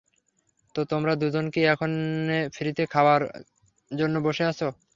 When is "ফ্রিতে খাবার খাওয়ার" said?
2.55-3.43